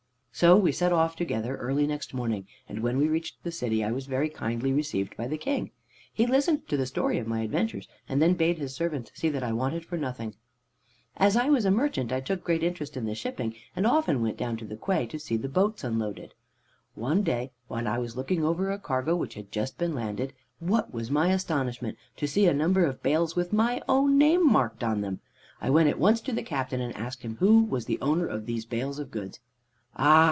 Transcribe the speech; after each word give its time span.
"So 0.33 0.55
we 0.55 0.71
set 0.71 0.91
off 0.93 1.15
together 1.15 1.57
early 1.57 1.85
next 1.85 2.15
morning, 2.15 2.47
and 2.67 2.79
when 2.81 2.97
we 2.97 3.07
reached 3.07 3.43
the 3.43 3.51
city 3.51 3.83
I 3.83 3.91
was 3.91 4.07
very 4.07 4.29
kindly 4.29 4.73
received 4.73 5.15
by 5.15 5.27
the 5.27 5.37
King. 5.37 5.69
He 6.11 6.25
listened 6.25 6.67
to 6.69 6.77
the 6.77 6.87
story 6.87 7.19
of 7.19 7.27
my 7.27 7.41
adventures, 7.41 7.87
and 8.09 8.19
then 8.21 8.33
bade 8.33 8.57
his 8.57 8.73
servants 8.73 9.11
see 9.13 9.29
that 9.29 9.43
I 9.43 9.51
wanted 9.51 9.85
for 9.85 9.97
nothing. 9.97 10.33
"As 11.15 11.35
I 11.35 11.49
was 11.49 11.63
a 11.65 11.69
merchant 11.69 12.11
I 12.11 12.21
took 12.21 12.43
great 12.43 12.63
interest 12.63 12.97
in 12.97 13.05
the 13.05 13.13
shipping, 13.13 13.53
and 13.75 13.85
often 13.85 14.21
went 14.23 14.37
down 14.37 14.57
to 14.57 14.65
the 14.65 14.77
quay 14.77 15.05
to 15.07 15.19
see 15.19 15.37
the 15.37 15.49
boats 15.49 15.83
unload. 15.83 16.33
One 16.95 17.21
day 17.21 17.51
when 17.67 17.85
I 17.85 17.99
was 17.99 18.15
looking 18.17 18.43
over 18.43 18.71
a 18.71 18.79
cargo 18.79 19.15
which 19.15 19.35
had 19.35 19.51
just 19.51 19.77
been 19.77 19.93
landed, 19.93 20.33
what 20.59 20.91
was 20.91 21.11
my 21.11 21.31
astonishment 21.31 21.97
to 22.17 22.25
see 22.25 22.47
a 22.47 22.53
number 22.53 22.85
of 22.85 23.03
bales 23.03 23.35
with 23.35 23.53
my 23.53 23.83
own 23.87 24.17
name 24.17 24.47
marked 24.47 24.83
on 24.83 25.01
them. 25.01 25.19
I 25.61 25.69
went 25.69 25.89
at 25.89 25.99
once 25.99 26.19
to 26.21 26.33
the 26.33 26.41
captain 26.41 26.81
and 26.81 26.95
asked 26.95 27.21
him 27.21 27.35
who 27.35 27.61
was 27.63 27.85
the 27.85 28.01
owner 28.01 28.25
of 28.25 28.47
these 28.47 28.65
bales 28.65 28.97
of 28.97 29.11
goods. 29.11 29.39
"'Ah!' 29.97 30.19